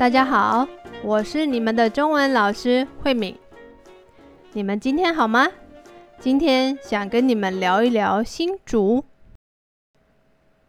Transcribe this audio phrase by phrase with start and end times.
[0.00, 0.66] 大家好，
[1.04, 3.36] 我是你们的中文老师慧敏。
[4.54, 5.46] 你们今天好吗？
[6.18, 9.04] 今天想跟你们聊一聊新竹。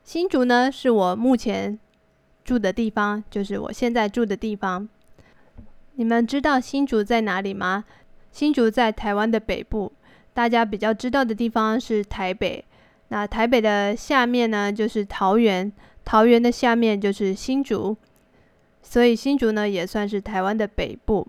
[0.03, 1.79] 新竹呢，是我目前
[2.43, 4.89] 住的地方，就是我现在住的地方。
[5.93, 7.85] 你们知道新竹在哪里吗？
[8.33, 9.93] 新竹在台湾的北部，
[10.33, 12.65] 大家比较知道的地方是台北。
[13.07, 15.71] 那台北的下面呢，就是桃园，
[16.03, 17.95] 桃园的下面就是新竹。
[18.81, 21.27] 所以新竹呢，也算是台湾的北部，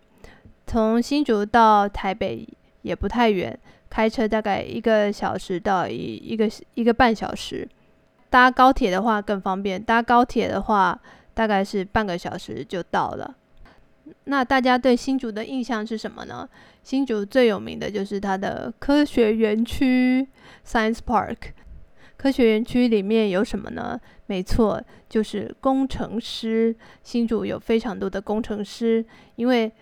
[0.66, 2.48] 从新竹到台北
[2.82, 7.68] 也不太远，开车大概一个小时到一一个一个半小时。
[8.30, 10.98] 搭高铁的话更方便，搭高铁的话
[11.34, 13.36] 大概是半个小时就到了。
[14.24, 16.48] 那大家对新竹的印象是什么呢？
[16.82, 20.26] 新竹最有名的就是它的科学园区
[20.66, 21.36] （Science Park）。
[22.22, 24.00] 科学园区里面有什么呢？
[24.26, 26.72] 没错，就是工程师。
[27.02, 29.72] 新竹有非常多的工程师，因为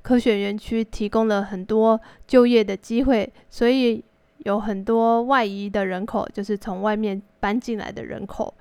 [0.00, 4.02] 科学园区提供了很多就业的机会，所以
[4.38, 8.54] 有很多外移的人口，就是从外面搬进来的人口。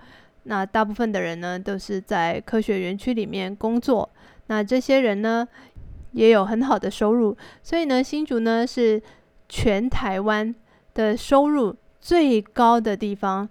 [0.44, 4.10] 那大部分的人呢，都是在科学园区里面工作。
[4.48, 5.48] 那这些人呢，
[6.12, 7.38] 也有很好的收入。
[7.64, 9.02] 所以呢，新竹呢是
[9.48, 10.54] 全台湾
[10.94, 11.74] 的收入
[12.06, 13.50] 最高的地方，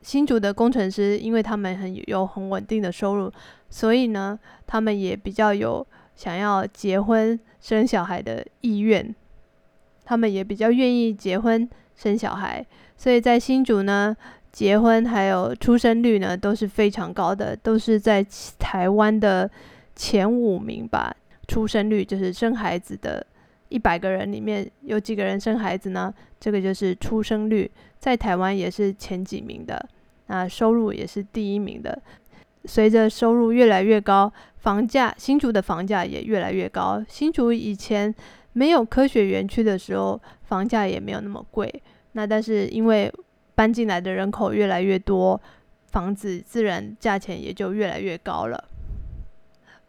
[0.00, 3.28] 新竹的工程师，因为他们很有很稳定的收入，
[3.68, 9.12] 所以呢，他们也比较有想要结婚生小孩的意愿，
[10.04, 12.64] 他们也比较愿意结婚生小孩，
[12.96, 14.16] 所以在新竹呢，
[14.52, 18.24] 结婚还有出生率呢都是非常高的，都是在
[18.56, 19.50] 台湾的
[19.96, 21.12] 前五名吧，
[21.48, 23.26] 出生率就是生孩子的。
[23.74, 26.14] 一百个人里面有几个人生孩子呢？
[26.38, 29.84] 这个就是出生率，在台湾也是前几名的。
[30.28, 32.00] 那收入也是第一名的。
[32.66, 37.04] 随着收入越来越高，房价，新竹的房价也越来越高。
[37.08, 38.14] 新竹以前
[38.52, 41.82] 没有科学园区的时候，房价也没有那么贵。
[42.12, 43.12] 那但是因为
[43.56, 45.40] 搬进来的人口越来越多，
[45.88, 48.68] 房子自然价钱也就越来越高了。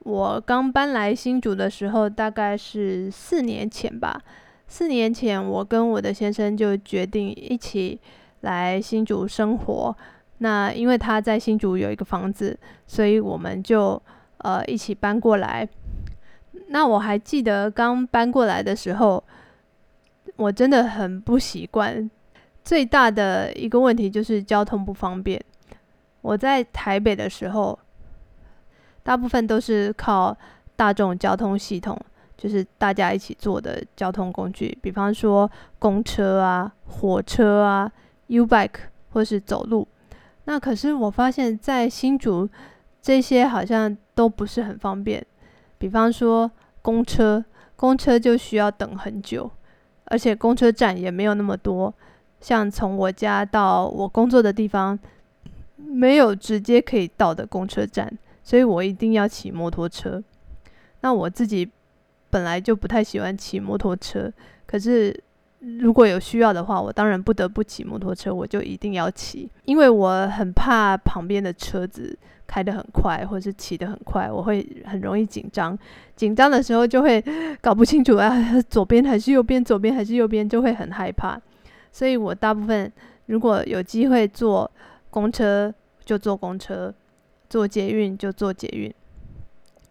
[0.06, 4.22] 我刚搬来新竹的时候，大概是四年前吧。
[4.68, 8.00] 四年前，我跟我的先生就决定一起
[8.42, 9.98] 来新竹生活。
[10.38, 12.56] 那因为他在新竹有一个房子，
[12.86, 14.00] 所以我们就
[14.38, 15.68] 呃一起搬过来。
[16.68, 19.24] 那我还记得刚搬过来的时候，
[20.36, 22.08] 我真的很不习惯。
[22.64, 25.44] 最大的一个问题就是交通不方便。
[26.22, 27.80] 我在台北的时候。
[29.06, 30.36] 大部分都是靠
[30.76, 31.96] 大众交通系统，
[32.36, 37.92] 就是大家一起坐的交通工具，比方说公车啊、火车啊、
[38.28, 39.88] U-Bike 或是走路。
[40.46, 42.50] 那可是我发现，在新竹
[43.00, 45.24] 这些好像都不是很方便。
[45.78, 46.50] 比方说
[46.82, 47.46] 公车，
[47.76, 49.52] 公车就需要等很久，
[50.06, 51.94] 而且公车站也没有那么多。
[52.42, 54.98] 像从我家到我工作的地方，
[55.76, 58.12] 没有直接可以到的公车站。
[58.46, 60.24] 所以我一定要骑摩托车。
[61.02, 61.70] 那我自己
[62.30, 64.32] 本来就不太喜欢骑摩托车，
[64.66, 65.20] 可是
[65.60, 75.78] 如果有需要的话，我当然不得不骑摩托车，我就一定要骑，因为我很怕旁边的车子开得很快，或是骑得很快，我会很容易紧张。
[76.16, 77.24] 紧张的时候就会
[77.62, 78.32] 搞不清楚啊，
[78.70, 81.40] 左边还是右边，左边还是右边，就会很害怕。
[81.92, 82.92] 所以我大部分
[83.28, 84.70] 如果有机会坐
[85.10, 85.74] 公车，
[86.04, 86.94] 就坐公车。
[87.50, 88.94] 坐捷运就坐捷运，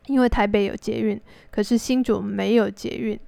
[0.06, 1.20] 因为台北有捷运，
[1.50, 3.18] 可是新竹没有捷运，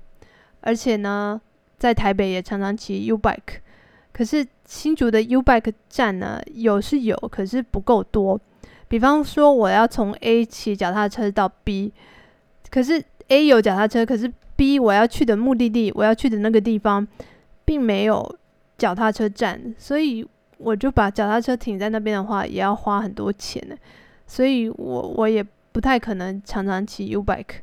[0.61, 1.41] 而且呢，
[1.79, 3.61] 在台北也常常骑 U-Bike，
[4.13, 8.41] 可是新竹的 U-Bike 站呢，有是有，可是不够多。
[8.89, 11.93] 比方说，我要从 A 骑脚踏车到 B，
[12.71, 17.07] 可是 A 有脚踏车，可是 B 我要去的目的地，我要去的那个地方，
[17.65, 18.39] 并没有
[18.79, 20.25] 脚踏车站，所以
[20.59, 23.77] 我就把脚踏车停在那边的话，也要花很多钱呢。
[24.27, 27.61] 所以我我也不太可能常常骑 U-Bike，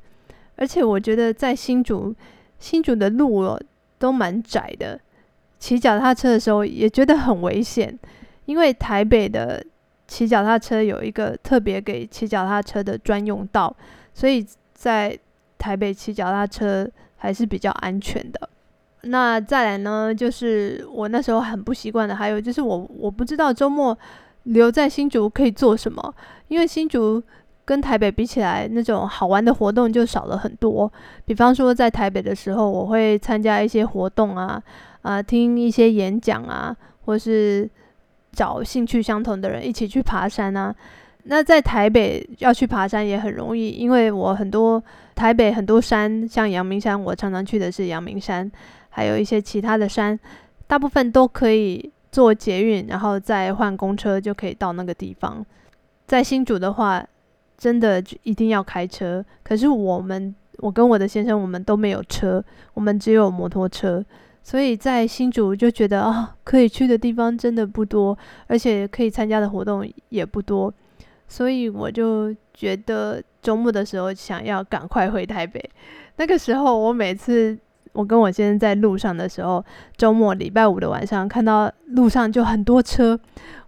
[0.56, 2.16] 而且我觉得在新竹，
[2.58, 3.60] 新竹的路
[4.00, 5.00] 都蛮窄的，
[5.60, 7.98] 骑脚踏车的时候也觉得很危险，
[8.46, 9.64] 因为台北的
[10.08, 13.76] 骑脚踏车有一个特别给骑脚踏车的专用道，
[14.14, 15.18] 所以在
[15.58, 18.50] 台北骑脚踏车还是比较安全的。
[19.04, 23.98] 那再来呢，就是我那时候很不习惯的，还有就是我我不知道周末。
[24.44, 26.14] 留在新竹可以做什么？
[26.48, 27.22] 因为新竹
[27.66, 30.92] 跟台北比起来，那种好玩的活动就少了很多。
[31.26, 34.62] 比方说，在台北的时候，我会参加一些活动啊，
[35.02, 36.76] 啊，听一些演讲啊，
[37.06, 37.70] 或是
[38.34, 40.76] 找兴趣相同的人一起去爬山啊。
[41.24, 44.84] 那在台北要去爬山也很容易，因为我很多
[45.16, 48.52] 台北很多山，像阳明山，我常常去的是阳明山，
[48.90, 50.20] 还有一些其他的山，
[50.68, 55.44] 大部分都可以坐捷运，然后再换公车就可以到那个地方。
[56.06, 57.04] 在新竹的话，
[57.58, 59.26] 真的一定要开车。
[59.42, 62.44] 可是我们，我跟我的先生，我们都没有车，
[62.76, 64.06] 我们只有摩托车，
[64.44, 70.72] 所以在新竹就觉得啊，可以去的地方真的不多，而且可以参加的活动也不多。
[71.28, 75.60] 所以我就觉得周末的时候想要赶快回台北。
[76.18, 77.58] 那个时候，我每次
[77.94, 79.64] 我跟我先生在路上的时候，
[79.96, 83.18] 周末礼拜五的晚上看到路上就很多车，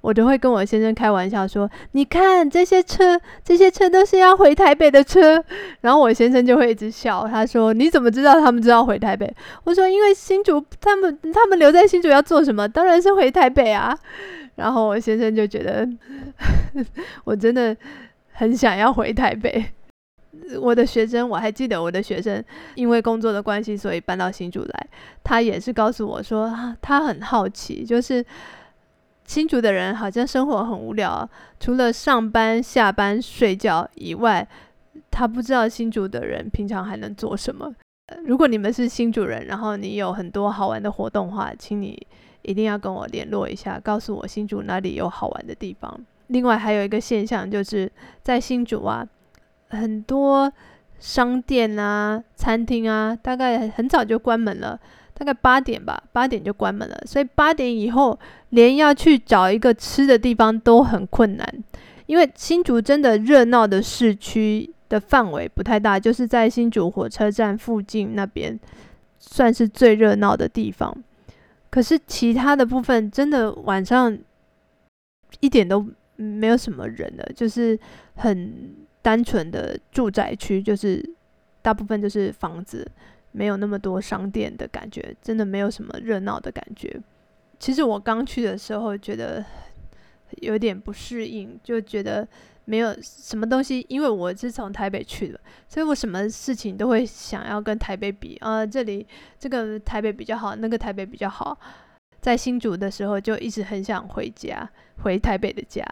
[0.02, 5.44] 我就会跟我先生开玩笑说：“你看这些车，这些车都是要回台北的车。”
[5.82, 9.32] 然后我先生就会一直笑，他说：“你怎么知道他们知道回台北？”
[9.64, 12.68] 我说：“因为新竹，他们他们留在新竹要做什么？
[12.68, 13.96] 当然是回台北啊。”
[14.56, 15.88] 然后我先生就觉得，
[17.26, 17.76] 我真的
[18.32, 19.66] 很想要回台北。
[20.62, 22.44] 我的学生，我还记得我的学生，
[22.76, 24.88] 因为工作的关系，所以搬到新竹来。
[25.24, 28.24] 他也是告诉我说，他很好奇，就是
[29.26, 31.30] 新竹的人好像生活很无聊，
[31.60, 34.48] 除了上班、下班、睡觉以外，
[35.12, 37.74] 他不知道新竹的人平常还能做什么。
[38.26, 42.08] 如果你们是新竹人，然后你有很多好玩的活动的话，请你。
[42.48, 46.00] 一定要跟我联络一下，告诉我新竹哪里有好玩的地方。
[46.28, 47.92] 另外还有一个现象，就是
[48.22, 49.04] 在新竹啊，
[49.70, 50.52] 很多
[51.00, 54.80] 商店啊、餐厅啊，大概很早就关门了，
[55.14, 56.98] 大概八点吧，八点就关门了。
[57.06, 58.18] 所以八点以后，
[58.50, 61.64] 连要去找一个吃的地方都很困难。
[62.06, 68.60] 因为新竹真的热闹的市区的范围不太大，就是在新竹火车站附近那边，
[69.18, 70.96] 算是最热闹的地方。
[71.72, 74.18] 可是其他的部分真的晚上
[75.40, 75.86] 一点都
[76.16, 77.78] 没有什么人了，就是
[78.16, 78.74] 很
[79.06, 81.08] 单纯的住宅区，就是
[81.62, 82.90] 大部分就是房子，
[83.32, 87.00] 没有那么多商店的感觉，真的没有什么热闹的感觉。
[87.60, 89.46] 其实我刚去的时候觉得
[90.42, 92.28] 有点不适应，就觉得。
[92.68, 99.06] 没有什么东西，因为我是从台北去的，所以我什么事情都会想要跟台北比啊、呃，这里
[99.38, 101.56] 这个台北比较好，那个台北比较好。
[102.20, 104.68] 在新竹的时候就一直很想回家，
[105.04, 105.86] 回台北的家。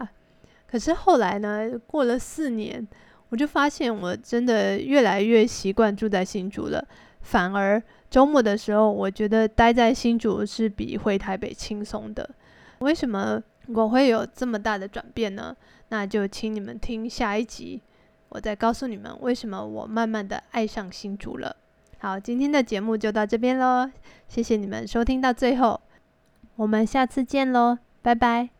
[0.74, 2.84] 可是后来呢，过了四年，
[3.28, 6.84] 我就发现我真的越来越习惯住在新竹了。
[7.20, 7.80] 反而
[8.10, 12.28] 周末的时候，我觉得待在新竹是比回台北轻松的。
[12.80, 15.56] 为什么我会有这么大的转变呢？
[15.90, 17.80] 那就请你们听下一集，
[18.30, 21.54] 我再告诉你们为什么我慢慢的爱上新竹了。
[21.98, 23.88] 好，今天的节目就到这边喽，
[24.26, 25.80] 谢谢你们收听到最后，
[26.56, 28.53] 我们下次见喽，拜拜。